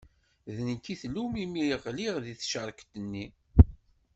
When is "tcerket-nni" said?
2.39-3.25